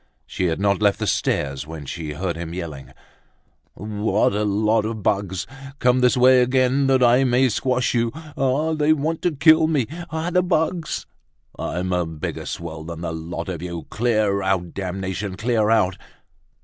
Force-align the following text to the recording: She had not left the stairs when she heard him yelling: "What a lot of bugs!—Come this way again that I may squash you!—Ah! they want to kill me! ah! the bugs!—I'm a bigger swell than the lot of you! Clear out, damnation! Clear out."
She 0.25 0.45
had 0.45 0.59
not 0.59 0.81
left 0.81 0.97
the 0.97 1.05
stairs 1.05 1.67
when 1.67 1.85
she 1.85 2.13
heard 2.13 2.35
him 2.35 2.55
yelling: 2.55 2.91
"What 3.75 4.33
a 4.33 4.43
lot 4.43 4.83
of 4.83 5.03
bugs!—Come 5.03 5.99
this 6.01 6.17
way 6.17 6.41
again 6.41 6.87
that 6.87 7.03
I 7.03 7.23
may 7.23 7.49
squash 7.49 7.93
you!—Ah! 7.93 8.73
they 8.73 8.93
want 8.93 9.21
to 9.21 9.31
kill 9.35 9.67
me! 9.67 9.85
ah! 10.09 10.31
the 10.31 10.41
bugs!—I'm 10.41 11.93
a 11.93 12.07
bigger 12.07 12.47
swell 12.47 12.83
than 12.83 13.01
the 13.01 13.11
lot 13.13 13.47
of 13.47 13.61
you! 13.61 13.83
Clear 13.91 14.41
out, 14.41 14.73
damnation! 14.73 15.35
Clear 15.37 15.69
out." 15.69 15.99